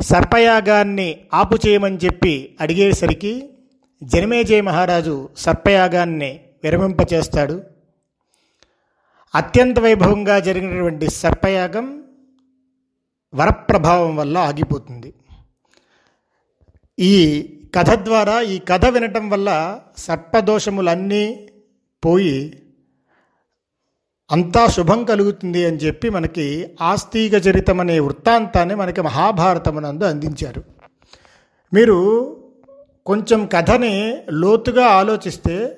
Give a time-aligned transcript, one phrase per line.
[0.00, 3.50] సర్పయాగాన్ని ఆపు చేయమని చెప్పి అడిగేసరికి
[4.02, 7.62] జనమేజయ మహారాజు సర్పయాగాన్ని విరమింపచేస్తాడు.
[9.34, 12.04] అత్యంత వైభవంగా జరిగినటువంటి సర్పయాగం
[13.34, 15.14] వరప్రభావం వల్ల ఆగిపోతుంది.
[16.98, 17.14] ఈ
[17.74, 21.48] కథ ద్వారా ఈ కథ వినటం వల్ల సర్పదోషములన్నీ
[22.04, 22.62] పోయి
[24.30, 30.64] అంతా శుభం కలుగుతుంది అని చెప్పి మనకి ఆస్తిక చరితం అనే వృత్తాంతాన్ని మనకి మహాభారతమునందు అందించారు.
[31.74, 31.98] మీరు
[33.06, 35.76] కొంచెం కథని లోతుగా ఆలోచిస్తే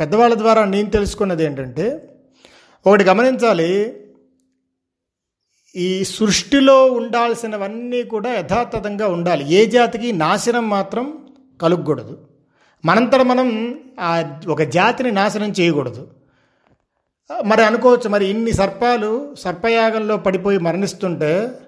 [0.00, 2.18] పెద్దవాళ్ళ ద్వారా నేను తెలుసుకున్నది ఏంటంటే
[2.86, 4.02] ఒకటి గమనించాలి
[5.76, 9.52] ఈ సృష్టిలో ఉండాల్సినవన్నీ కూడా యథాతథంగా ఉండాలి.
[9.52, 11.28] ఏ జాతికి నాశనం మాత్రం
[11.62, 12.18] కలుగకూడదు.
[12.84, 16.17] మనంతట మనం ఆ ఒక జాతిని నాశనం చేయకూడదు.
[17.44, 21.58] మరి అనుకోవచ్చు మరి ఇన్ని సర్పాలు సర్పయాగంలో పడిపోయి మరణిస్తుంటే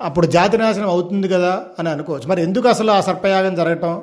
[0.00, 2.28] అప్పుడు జాతి నాశనం అవుతుంది కదా అని అనుకోవచ్చు.
[2.28, 4.02] మరి ఎందుకు అసలు ఆ సర్పయాగం జరగటం?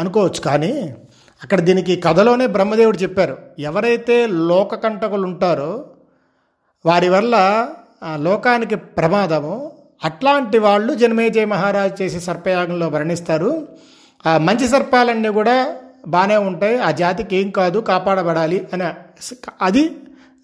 [0.00, 0.94] అనుకోవచ్చు కానీ
[1.42, 3.38] అక్కడ దీనికి కథలోనే బ్రహ్మదేవుడు చెప్పారు.
[3.58, 5.84] ఎవరైతే లోకకంటకులు ఉంటారో
[6.86, 7.68] వారి వల్ల
[8.16, 9.72] లోకానికి ప్రమాదము
[10.04, 13.68] అట్లాంటి వాళ్ళు జన్మేజయ మహారాజు చేసే సర్పయాగంలో మరణిస్తారు.
[14.26, 16.78] ఆ మంచి సర్పాలన్నీ కూడా బాగానే ఉంటాయి.
[16.78, 18.84] ఆ జాతికి ఏం కాదు కాపాడబడాలి అని
[19.62, 19.96] అది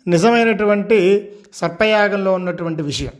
[0.06, 3.12] నిజమైనటువంటి సర్పయాగంలో ఉన్నటువంటి విషయం.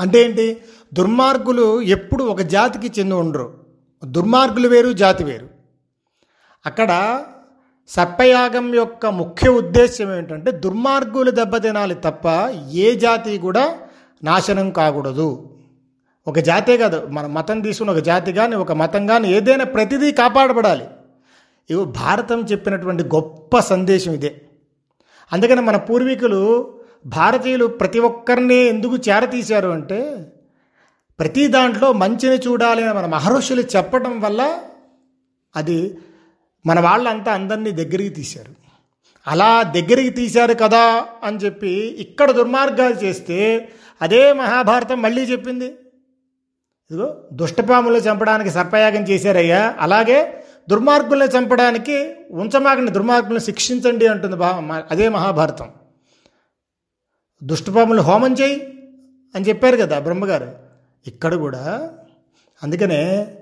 [0.00, 0.56] అంటే ఏంటి?
[0.94, 3.54] దుర్మార్గులు ఎప్పుడు ఒక జాతికి చెంది ఉండరు.
[4.04, 5.48] దుర్మార్గులు వేరు జాతి వేరు.
[6.66, 7.22] అక్కడ
[7.88, 12.26] సర్పయాగం యొక్క ముఖ్య ఉద్దేశం ఏంటంటే దుర్మార్గులు దెబ్బతినాలి తప్ప
[12.72, 13.78] ఏ జాతి కూడా
[14.24, 15.56] నాశనం కాకూడదు.
[16.28, 17.06] ఒక జాతే కాదు.
[17.06, 20.84] మన మతం తీసుకున్న ఒక జాతి కానీ ఒక మతం కానీ ఏదైనా ప్రతిదీ కాపాడబడాలి.
[21.70, 24.40] ఇగో భారతం చెప్పినటువంటి గొప్ప సందేశం ఇదే.
[25.32, 26.74] అందుకని మన పూర్వీకులు
[27.06, 30.32] భారతీయులు ప్రతి ఒక్కరిని ఎందుకు చేరతీశారు అంటే
[31.18, 34.58] ప్రతి దాంట్లో మంచిని చూడాలి అని మన మహర్షులు చెప్పడం వల్ల
[35.56, 35.98] అది
[36.66, 38.54] మన వాళ్ళంతా అందరినీ దగ్గరికి తీశారు.
[39.26, 43.68] అలా దగ్గరికి తీశారు కదా అని చెప్పి ఇక్కడ దుర్మార్గాలు చేస్తే
[44.02, 45.66] అదే మహాభారతం మళ్ళీ చెప్పింది.
[46.90, 49.76] ఇదిగో దుష్టపాములు చంపడానికి సర్పయాగం చేశారయ్యా.
[49.80, 54.44] అలాగే దుర్మార్గుల్ని చంపడానికి ఉంచమాకండి దుర్మార్గుల్ని శిక్షించండి అంటుంది
[54.90, 55.68] అదే మహాభారతం.
[57.42, 58.88] దుష్టపాములు హోమం చేయి
[59.34, 60.56] అని చెప్పారు కదా బ్రహ్మగారు.
[61.06, 61.90] ఇక్కడ కూడా
[62.62, 63.34] అందుకనే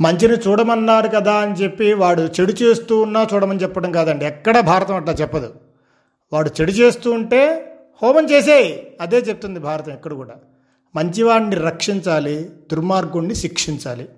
[0.00, 4.24] మంచిని చూడమన్నారు కదా అని చెప్పి వాడు చెడు చేస్తూ ఉన్నా చూడమని చెప్పడం కాదండి.
[4.24, 5.54] ఎక్కడ భారతం అట్లా చెప్పదు.
[6.32, 8.96] వాడు చెడు చేస్తూ ఉంటే హోమం చేసేయి.
[9.00, 10.34] అదే చెప్తుంది భారతం ఎక్కడ కూడా.
[10.96, 14.08] మంచివాడిని రక్షించాలి దుర్మార్గుణ్ణి శిక్షించాలి.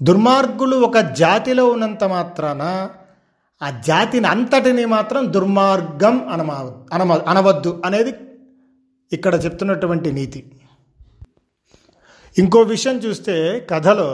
[0.00, 2.62] దుర్మార్గులు ఒక జాతిలో ఉన్నంత మాత్రాన
[3.62, 8.12] ఆ జాతిని అంతటిని మాత్రం దుర్మార్గం అనమా అనమ అనవద్దు అనేది
[9.12, 10.40] ఇక్కడ చెప్తున్నటువంటి నీతి.
[12.38, 13.34] ఇంకో విషయం చూస్తే
[13.70, 14.10] కథలో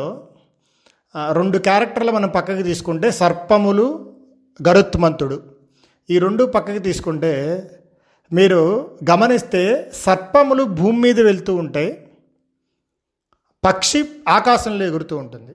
[1.32, 4.14] రెండు క్యారెక్టర్లు మనం పక్కకి తీసుకుంటే సర్పములు
[4.68, 5.38] గరుత్మంతుడు.
[6.10, 7.32] ఈ రెండు పక్కకి తీసుకుంటే
[8.32, 8.62] మీరు
[9.10, 9.62] గమనిస్తే
[10.04, 11.90] సర్పములు భూమి మీద వెళ్తూ ఉంటాయి
[13.64, 15.54] పక్షి ఆకాశంలో ఎగురుతూ ఉంటుంది.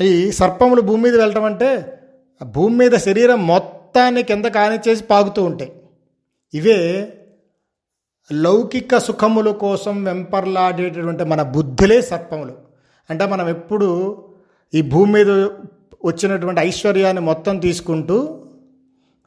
[0.00, 1.98] ఈ సర్పములు భూమి మీద వెళ్ళటం అంటే
[2.44, 5.72] భూమి మీద శరీరం మొత్తాన్ని కింద కానిచ్చేసి పాగుతూ ఉంటాయి
[6.54, 7.12] ఇవే
[8.32, 12.54] లౌకిక సుఖముల కోసం వెంపర్లాడేటటువంటి మన బుద్ధులే సర్పములు.
[13.10, 13.88] అంటే మనం ఎప్పుడు
[14.74, 15.30] ఈ భూమి మీద
[16.04, 18.42] వచ్చినటువంటి ఐశ్వర్యాన్ని మొత్తం తీసుకుంటూ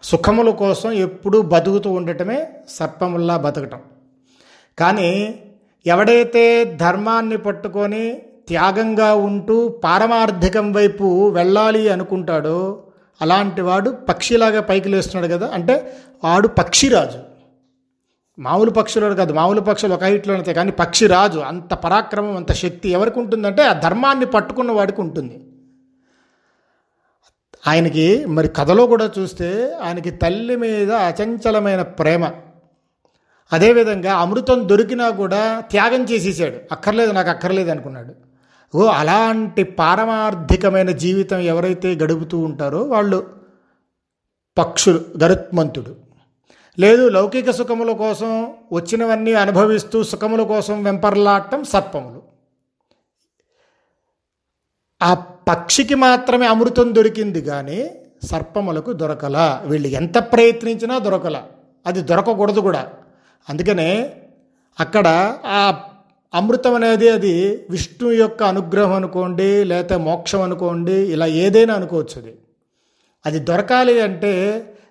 [0.03, 3.79] సుఖముల కోసం ఎప్పుడూ బతుకుతూ ఉండటమే సర్పముల్లా బతకటం.
[4.79, 5.39] కానీ
[5.85, 12.83] ఎవడైతే ధర్మాన్ని పట్టుకొని త్యాగంగా ఉంటూ పారమార్థికం వైపు వెళ్ళాలి అనుకుంటాడో
[13.21, 15.51] అలాంటి వాడు పక్షిలాగా పైకి లేస్తున్నాడు కదా.
[15.53, 15.93] అంటే
[16.23, 17.19] వాడు పక్షిరాజు.
[18.39, 23.19] మామూలు పక్షులు కాదు మామూలు పక్షులు ఒక హైట్లో ఉంటాయి కానీ పక్షిరాజు అంత పరాక్రమం అంత శక్తి ఎవరికి
[23.19, 25.45] ఉంటుందంటే ఆ ధర్మాన్ని పట్టుకున్న వాడికి ఉంటుంది.
[27.67, 32.29] ఆయనకి మరి కథలో కూడా చూస్తే ఆయనకి తల్లి మీద అచంచలమైన ప్రేమ.
[33.53, 36.57] అదేవిధంగా అమృతం దొరికినా కూడా త్యాగం చేసేసాడు.
[36.71, 38.28] అక్కర్లేదు నాకు అక్కర్లేదు అనుకున్నాడు.
[38.75, 43.27] ఓ అలాంటి పారమార్థికమైన జీవితం ఎవరైతే గడుపుతూ ఉంటారో వాళ్ళు
[44.57, 45.95] పక్షులు గరుత్మంతుడు.
[46.79, 52.21] లేదు లౌకిక సుఖముల కోసం వచ్చినవన్నీ అనుభవిస్తూ సుఖముల కోసం వెంపర్లాడటం సర్పములు.
[55.03, 55.13] ఆ
[55.47, 57.91] పక్షికి మాత్రమే అమృతం దొరికింది కానీ
[58.31, 59.61] సర్పములకు దొరకల.
[59.65, 61.43] వీళ్ళు ఎంత ప్రయత్నించినా దొరకల.
[61.85, 62.89] అది దొరకకూడదు కూడా.
[63.49, 64.21] అందుకనే
[64.79, 65.83] అక్కడ ఆ
[66.33, 72.35] అమృతం అనేది అది విష్ణు యొక్క అనుగ్రహం అనుకోండి లేకపోతే మోక్షం అనుకోండి ఇలా ఏదైనా అనుకోవచ్చు అది.
[73.25, 74.33] అది దొరకాలి అంటే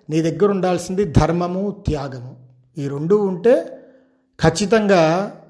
[0.09, 2.35] నీ దగ్గర ఉండాల్సింది ధర్మము త్యాగము.
[2.77, 3.65] ఈ రెండు ఉంటే
[4.39, 5.01] ఖచ్చితంగా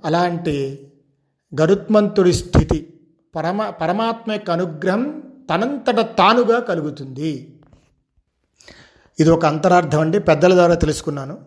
[0.05, 0.89] అలాంటి
[1.61, 2.93] గరుత్మంతుడి స్థితి
[3.35, 7.53] పరమ పరమాత్మ యొక్క అనుగ్రహం తనంతట తానుగా కలుగుతుంది.
[9.19, 11.37] ఇది ఒక అంతరార్థం అండి పెద్దల ద్వారా తెలుసుకున్నాను.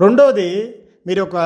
[0.00, 0.74] రెండవది
[1.06, 1.36] మీరు ఒక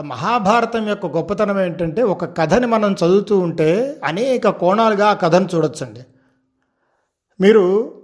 [0.00, 6.00] మహాభారతం యొక్క గొప్పతనం ఏంటంటే ఒక కథని మనం చదువుతూ ఉంటే అనేక కోణాలుగా ఆ కథను చూడొచ్చండి.
[7.40, 7.94] మీరు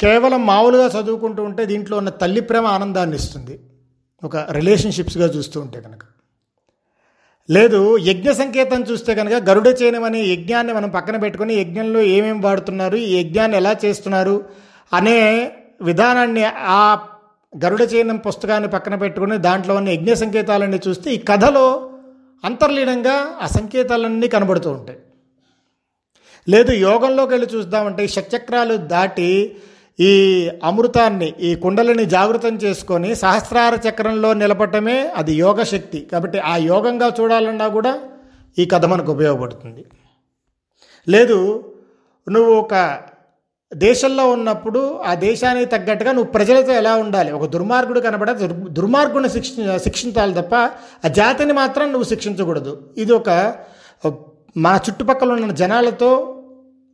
[0.00, 3.60] కేవలం మామూలుగా చదువుకుంటూ ఉంటే దీంట్లో ఉన్న తల్లి ప్రేమ ఆనందాన్ని ఇస్తుంది.
[4.24, 6.04] ఒక రిలేషన్షిప్స్గా చూస్తూ ఉంటే కనుక
[7.50, 12.96] లేదు యజ్ఞ సంకేతం చూస్తే కనుక గరుడ చేయనం అనే యజ్ఞాన్ని మనం పక్కన పెట్టుకొని యజ్ఞంలో ఏమేమి వాడుతున్నారు
[12.96, 14.44] ఈ యజ్ఞాన్ని ఎలా చేస్తున్నారు
[14.92, 16.98] అనే విధానాన్ని ఆ
[17.52, 21.90] గరుడ చైనం పుస్తకాన్ని పక్కన పెట్టుకుని దాంట్లో ఉన్న యజ్ఞ సంకేతాలన్నీ చూస్తే ఈ కథలో
[22.44, 24.98] అంతర్లీనంగా ఆ సంకేతాలన్నీ కనబడుతూ ఉంటాయి.
[26.48, 29.56] లేదు యోగంలోకి వెళ్ళి చూద్దామంటే ఈ షట్చక్రాలు దాటి
[30.00, 30.10] ఈ
[30.64, 36.00] అమృతాన్ని ఈ కుండలని జాగృతం చేసుకొని సహస్రార చక్రంలో నిలబడటమే అది యోగ శక్తి.
[36.00, 37.98] కాబట్టి ఆ యోగంగా చూడాలన్నా కూడా
[38.58, 39.84] ఈ కథ మనకు ఉపయోగపడుతుంది.
[41.08, 41.38] లేదు
[42.28, 42.74] నువ్వు ఒక
[43.74, 47.32] దేశంలో ఉన్నప్పుడు ఆ దేశానికి తగ్గట్టుగా నువ్వు ప్రజలతో ఎలా ఉండాలి?
[47.32, 48.30] ఒక దుర్మార్గుడు కనబడ
[48.68, 50.54] దుర్మార్గుడిని శిక్ష శిక్షించాలి తప్ప
[51.04, 52.90] ఆ జాతిని మాత్రం నువ్వు శిక్షించకూడదు.
[52.96, 53.30] ఇది ఒక
[54.56, 56.10] మన చుట్టుపక్కల ఉన్న జనాలతో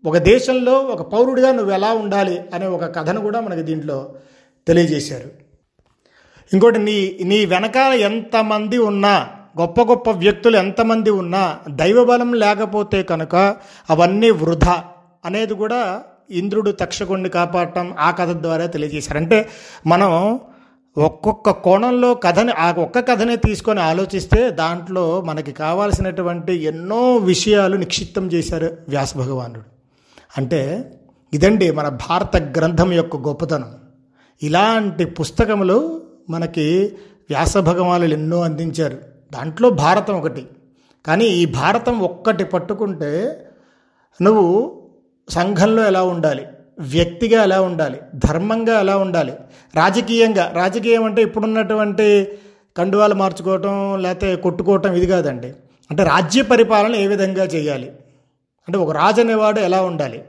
[0.04, 4.14] ఒక దేశంలో ఒక పౌరుడిగా నువ్వు ఎలా ఉండాలి అనే ఒక కథను కూడా మనకి దీంట్లో
[4.68, 5.28] తెలియజేశారు.
[6.52, 9.28] ఇంకోటి నీ నీ వెనకాల ఎంతమంది ఉన్నా
[9.60, 13.36] గొప్ప గొప్ప వ్యక్తులు ఎంతమంది ఉన్నా దైవబలం లేకపోతే కనుక
[13.90, 14.84] అవన్నీ వృధా
[15.24, 19.18] అనేది కూడా ఇంద్రుడు తక్షకుణ్ణి కాపాడటం ఆ కథ ద్వారా తెలియజేశారు.
[19.18, 19.48] అంటే
[19.86, 20.40] మనం
[20.98, 28.76] ఒక్కొక్క కోణంలో కథని ఆ ఒక్క కథనే తీసుకొని ఆలోచిస్తే దాంట్లో మనకి కావాల్సినటువంటి ఎన్నో విషయాలు నిక్షిప్తం చేశారు
[28.88, 29.62] వ్యాస భగవానుడు.
[30.38, 30.90] అంటే
[31.34, 33.74] ఇదండి మన భారత గ్రంథం యొక్క గొప్పతనం.
[34.42, 36.92] ఇలాంటి పుస్తకములు మనకి
[37.30, 38.98] వ్యాస భగవానులు ఎన్నో అందించారు.
[39.32, 40.46] దాంట్లో భారతం ఒకటి.
[41.06, 43.44] కానీ ఈ భారతం ఒక్కటి పట్టుకుంటే
[44.22, 44.81] నువ్వు
[45.32, 46.44] సంఘంలో ఎలా ఉండాలి?
[46.78, 47.98] వ్యక్తిగా ఎలా ఉండాలి?
[48.14, 49.34] ధర్మంగా ఎలా ఉండాలి?
[49.74, 50.44] రాజకీయంగా.
[50.54, 52.06] రాజకీయం అంటే ఇప్పుడున్నటువంటి
[52.76, 55.50] కండువాలు మార్చుకోవటం లేకపోతే కొట్టుకోవటం ఇది కాదండి.
[55.90, 57.88] అంటే రాజ్య పరిపాలన ఏ విధంగా చేయాలి?
[58.68, 60.20] అంటే ఒక రాజు అనేవాడు ఎలా ఉండాలి?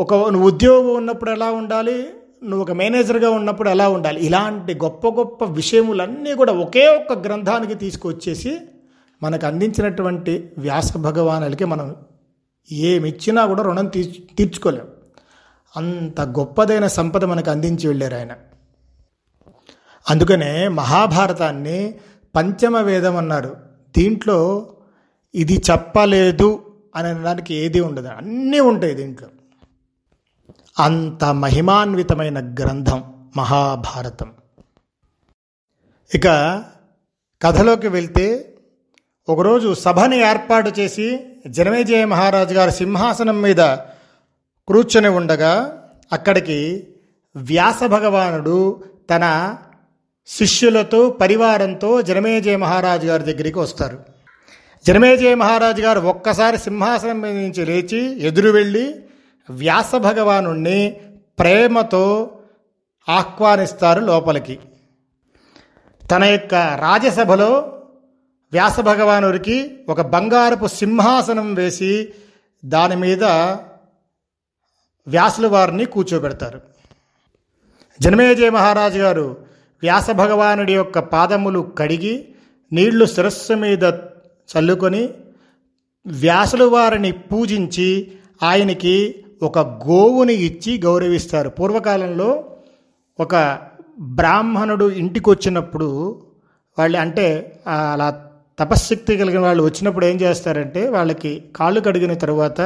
[0.00, 1.96] ఒక నువ్వు ఉద్యోగం ఉన్నప్పుడు ఎలా ఉండాలి?
[2.44, 4.18] నువ్వు ఒక మేనేజర్గా ఉన్నప్పుడు ఎలా ఉండాలి?
[4.20, 8.52] ఇలాంటి గొప్ప గొప్ప విషయములన్నీ కూడా ఒకే ఒక్క గ్రంథానికి తీసుకొచ్చేసి
[9.22, 11.88] మనకు అందించినటువంటి వ్యాస భగవానులకి మనం
[12.72, 14.86] ఏమిచ్చినా కూడా రుణం తీ తీర్చుకోలేం.
[15.76, 18.32] అంత గొప్పదైన సంపద మనకు అందించి వెళ్ళారు ఆయన.
[20.10, 21.94] అందుకనే మహాభారతాన్ని
[22.34, 23.56] పంచమ వేదం అన్నారు
[23.96, 24.66] దీంట్లో
[25.34, 28.08] ఇది చెప్పలేదు అనే దానికి ఏది ఉండదు.
[28.08, 29.28] అన్నీ ఉంటాయి దీంట్లో.
[30.78, 34.32] అంత మహిమాన్వితమైన గ్రంథం మహాభారతం.
[36.14, 36.26] ఇక
[37.42, 38.54] కథలోకి వెళ్తే
[39.28, 43.56] ఒకరోజు సభని ఏర్పాటు చేసి జనమేజయ మహారాజు గారు సింహాసనం మీద
[44.68, 45.82] కూర్చొని ఉండగా
[46.12, 46.88] అక్కడికి
[47.36, 49.56] వ్యాస భగవానుడు తన
[50.26, 53.98] శిష్యులతో పరివారంతో జనమేజయ మహారాజు గారి దగ్గరికి వస్తారు.
[54.86, 58.94] జనమేజయ మహారాజు గారు ఒక్కసారి సింహాసనం మీద నుంచి లేచి ఎదురు వెళ్ళి
[59.50, 60.92] వ్యాస భగవాను
[61.38, 62.36] ప్రేమతో
[63.08, 64.58] ఆహ్వానిస్తారు లోపలికి.
[66.10, 67.80] తన యొక్క రాజసభలో
[68.54, 69.56] వ్యాస భగవానుడికి
[69.88, 71.92] ఒక బంగారపు సింహాసనం వేసి
[72.64, 73.24] దాని మీద
[75.06, 76.60] వ్యాసుల వారిని కూర్చోబెడతారు.
[78.00, 79.26] జనమేజయ మహారాజు గారు
[79.82, 82.14] వ్యాస భగవానుడి యొక్క పాదములు కడిగి
[82.72, 83.84] నీళ్ళు శిరస్సు మీద
[84.50, 85.02] చల్లుకొని
[86.06, 87.88] వ్యాసుల వారిని పూజించి
[88.42, 91.48] ఆయనకి ఒక గోవుని ఇచ్చి గౌరవిస్తారు.
[91.48, 92.30] పూర్వకాలంలో
[93.20, 93.34] ఒక
[94.00, 95.88] బ్రాహ్మణుడు ఇంటికి వచ్చినప్పుడు
[96.78, 97.26] వాళ్ళు అంటే
[97.92, 98.08] అలా
[98.58, 102.60] తపశ్శక్తి కలిగిన వాళ్ళు వచ్చినప్పుడు ఏం చేస్తారంటే వాళ్ళకి కాళ్ళు కడిగిన తర్వాత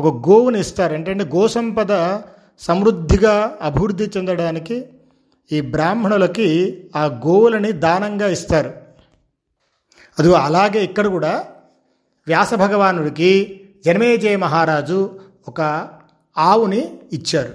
[0.00, 0.94] ఒక గోవుని ఇస్తారు.
[0.94, 2.20] ఏంటంటే గోసంపద
[2.58, 4.86] సమృద్ధిగా అభివృద్ధి చెందడానికి
[5.52, 6.48] ఈ బ్రాహ్మణులకి
[6.96, 8.72] ఆ గోవులని దానంగా ఇస్తారు.
[10.18, 11.46] అది అలాగే ఇక్కడ కూడా
[12.26, 15.88] వ్యాస భగవానుడికి జనమేజయ మహారాజు ఒక
[16.38, 17.54] ఆవుని ఇచ్చారు.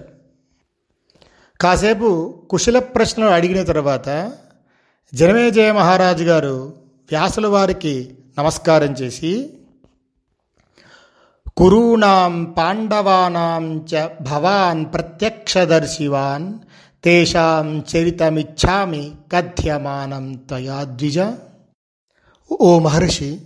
[1.61, 4.31] కాసేపు కుశల ప్రశ్నలు అడిగిన తర్వాత
[5.13, 6.73] జనమేజయ మహారాజు గారు
[7.11, 9.53] వ్యాసుల వారికి నమస్కారం చేసి
[11.57, 16.59] కురూణాం పాండవానాం చ భవాన్ ప్రత్యక్షదర్శివాన్
[17.03, 21.19] తేషాం చరితమిచ్చామి కథ్యమానం త్వయా ద్విజ.
[22.61, 23.41] ఓ మహర్షి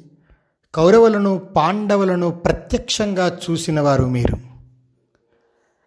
[0.75, 4.38] కౌరవులను పాండవులను ప్రత్యక్షంగా చూసినవారు మీరు.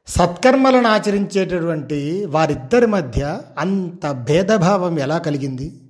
[0.07, 5.81] సత్కర్మలను ఆచరించేటటువంటి వారిద్దరి మధ్య అంత భేదభావం ఎలా కలిగింది?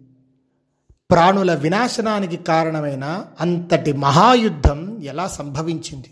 [1.13, 6.11] ప్రాణుల వినాశనానికి కారణమైన అంతటి మహాయుద్ధం ఎలా సంభవించింది?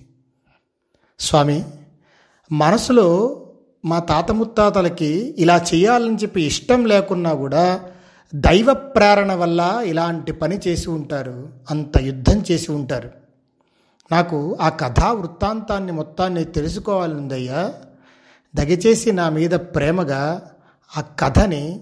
[1.21, 1.65] స్వామి
[2.53, 3.37] మనసులో
[3.85, 7.81] మా తాత ముత్తాతలకి ఇలా చేయాలని చెప్పి ఇష్టం లేకున్నా కూడా
[8.35, 13.11] దైవ ప్రేరణ వల్ల ఇలాంటి పని చేసి ఉంటారు అంత యుద్ధం చేసి ఉంటారు.
[14.13, 17.73] నాకు ఆ కథా వృత్తాంతాన్ని మొత్తాన్ని తెలుసుకోవాలందయ్యా.
[18.57, 20.51] దయచేసి నా మీద ప్రేమగా
[20.97, 21.81] ఆ కథని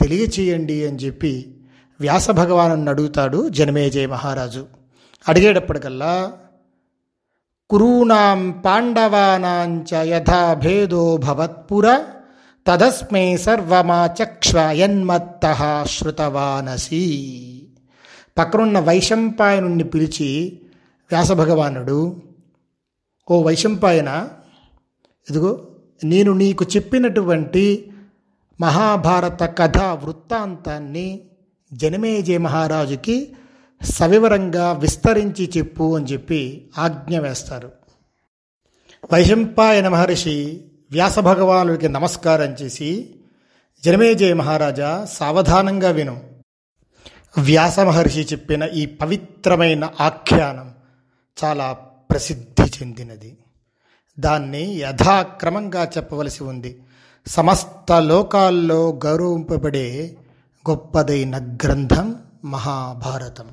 [0.00, 1.53] తెలియచేయండి అని చెప్పి
[2.00, 4.66] వ్యాస భగవాను అడుగుతాడు జనమేజయ మహారాజు.
[5.28, 6.32] అడిగేటప్పటికల్లా
[7.70, 12.04] కురూణాం పాండవానాంచ యథా భేదో భవత్పుర
[12.66, 17.30] తదస్మై సర్వమాచక్ష్వయన్మత్త శ్రుతవానసి.
[18.38, 20.60] పక్కనున్న వైశంపాయనుణ్ణి పిలిచి
[21.10, 22.20] వ్యాసభగవానుడు
[23.30, 24.28] ఓ వైశంపాయన
[25.30, 25.68] ఇదిగో
[26.04, 27.92] నేను నీకు చెప్పినటువంటి
[28.60, 31.20] మహాభారత కథ వృత్తాంతాన్ని
[31.74, 33.32] జనమేజయ మహారాజుకి
[33.82, 37.72] సవివరంగా విస్తరించి చెప్పు అని చెప్పి ఆజ్ఞ వేస్తారు.
[39.12, 43.14] వైశంపాయన మహర్షి వ్యాస భగవానుడికి నమస్కారం చేసి
[43.84, 46.20] జనమేజయ మహారాజా సావధానంగా విను.
[47.38, 50.74] వ్యాస మహర్షి చెప్పిన ఈ పవిత్రమైన ఆఖ్యానం
[51.44, 51.72] చాలా
[52.10, 53.38] ప్రసిద్ధి చెందినది.
[54.18, 56.82] దాన్ని యథాక్రమంగా చెప్పవలసి ఉంది.
[57.26, 60.16] సమస్త లోకాల్లో గౌరవింపబడే
[60.70, 63.46] గొప్పదైన గ్రంథం మహాభారతం.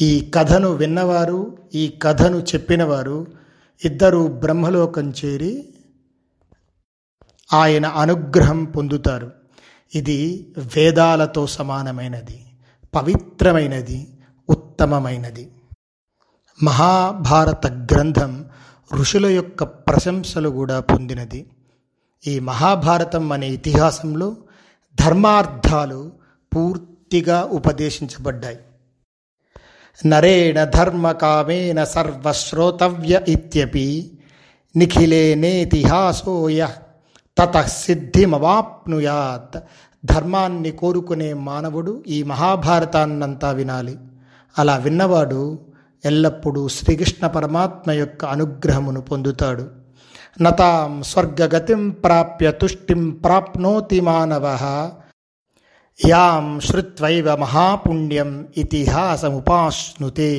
[0.00, 3.26] ఈ కథను విన్నవారు ఈ కథను చెప్పినవారు
[3.84, 5.74] ఇద్దరు బ్రహ్మలోకం చేరి
[7.52, 9.32] ఆయన అనుగ్రహం పొందుతారు.
[9.94, 12.46] ఇది వేదాలతో సమానమైనది
[12.94, 15.52] పవిత్రమైనది ఉత్తమమైనది.
[16.62, 18.44] మహాభారత గ్రంథం
[18.92, 21.50] ఋషుల యొక్క ప్రశంసలు కూడా పొందినది.
[22.26, 24.36] ఈ మహాభారతం అనే ఇతిహాసంలో
[25.00, 26.12] ధర్మార్థాలు
[26.56, 28.58] పూర్తిగా ఉపదేశించబడ్డాయి.
[30.06, 34.18] నరేణ ధర్మకామేన సర్వశ్రోతవ్య ఇత్యపి
[34.76, 36.66] నిఖిలేనేతిహాసోయ
[37.38, 39.60] తత సిద్ధిమవాప్నుయాత్.
[40.04, 43.98] ధర్మాన్ని కోరుకునే మానవుడు ఈ మహాభారతాన్నంతా వినాలి.
[44.58, 45.58] అలా విన్నవాడు
[46.04, 49.68] ఎల్లప్పుడూ శ్రీకృష్ణ పరమాత్మ యొక్క అనుగ్రహమును పొందుతాడు.
[50.42, 54.44] నతాం స్వర్గగతిం ప్రాప్య తుష్టిం ప్రాప్నోతి మానవ.
[56.06, 60.30] యాం శ్రుత్వైవ మహాపుణ్యం ఇతిహాసముపాశ్నుతే.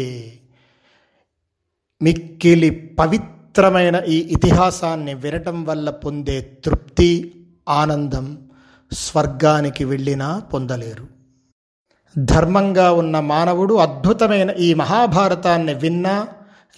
[2.01, 7.35] మిక్కిలి పవిత్రమైన ఈ ఇతిహాసాన్ని వినటం వల్ల పొందే తృప్తి
[7.69, 8.49] ఆనందం
[8.93, 11.07] స్వర్గానికి వెళ్ళినా పొందలేరు.
[12.17, 16.27] ధర్మంగా ఉన్న మానవుడు అద్భుతమైన ఈ మహాభారతాన్ని విన్నా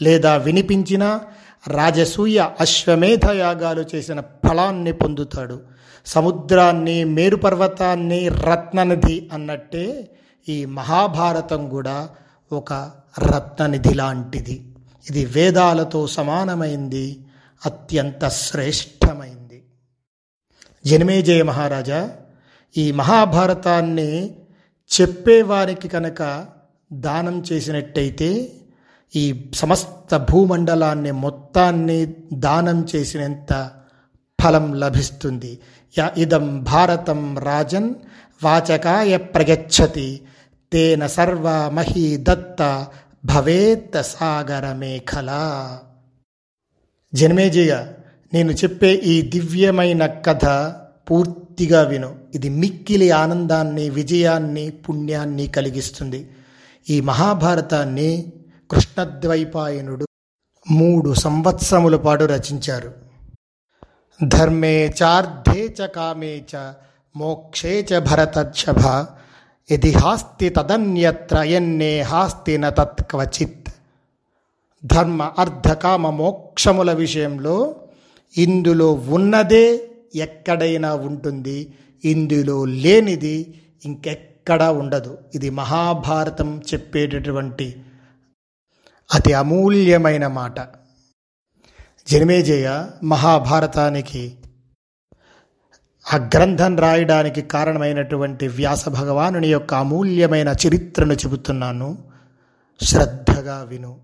[0.01, 1.21] లేదా వినిపించినా
[1.67, 5.61] రాజసూయ అశ్వమేధ యాగాలు చేసిన ఫలాన్ని పొందుతాడు.
[6.05, 10.11] సముద్రాన్ని మేరుపర్వతాన్ని రత్ననిధి అన్నట్టే
[10.49, 12.09] ఈ మహాభారతం కూడా
[12.51, 12.73] ఒక
[13.19, 14.75] రత్ననిధి లాంటిది.
[15.09, 17.25] ఇది వేదాలతో సమానమైంది
[17.65, 19.63] అత్యంత శ్రేష్టమైంది.
[20.85, 22.11] జనమేజయ మహారాజా
[22.77, 24.35] ఈ మహాభారతాన్ని
[25.01, 26.45] చెప్పేవారికి కనుక
[26.93, 28.51] దానం చేసినట్టయితే
[29.15, 33.71] ఈ సమస్త భూమండలాన్ని మొత్తాన్ని దానం చేసినంత
[34.43, 35.59] ఫలం లభిస్తుంది.
[35.97, 37.95] య ఇదం భారతం రాజన్
[38.43, 40.21] వాచకాయ ప్రగచ్చతి.
[40.73, 42.87] తేన సర్వ మహీ దత్త
[43.25, 45.29] భవేత్ సాగర మేఖల.
[47.13, 47.87] జన్మేజయ
[48.33, 50.45] నేను చెప్పే ఈ దివ్యమైన కథ
[51.11, 52.15] పూర్తిగా విను.
[52.35, 56.29] ఇది మిక్కిలి ఆనందాన్ని విజయాన్ని పుణ్యాన్ని కలిగిస్తుంది.
[56.89, 58.33] ఈ మహాభారతాన్ని
[58.73, 60.05] కృష్ణద్వైపాయనుడు
[60.71, 62.93] మూడు సంవత్సరముల పాటు రచించారు.
[64.27, 66.73] ధర్మే చార్ధే చ కామే చ
[67.15, 69.05] మోక్షే చ భరతర్షభ.
[69.71, 73.69] ఇది హాస్తి తదన్యత్ర ఎన్నే హాస్తి న తత్క్వచిత్
[74.85, 77.75] ధర్మ అర్ధకామ మోక్షముల విషయంలో
[78.37, 81.73] ఇందులో ఉన్నదే ఎక్కడైనా ఉంటుంది.
[82.05, 85.17] ఇందులో లేనిది ఇంకెక్కడా ఉండదు.
[85.35, 87.82] ఇది మహాభారతం చెప్పేటటువంటి
[89.13, 90.59] అతి అమూల్యమైన మాట.
[92.07, 94.35] జనమేజయ మహాభారతానికి
[96.13, 101.97] ఆ గ్రంథం రాయడానికి కారణమైనటువంటి వ్యాస భగవానుని యొక్క అమూల్యమైన చరిత్రను చెబుతున్నాను.
[102.81, 103.97] శ్రద్ధగా విను.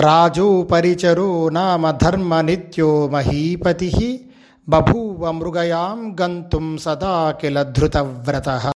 [0.00, 4.30] రాజు పరిచరో నామ ధర్మ నిత్యో మహీపతి
[4.68, 8.62] బభూవ మృగయాం గంతుం సదా కిల ధృతవ్రత.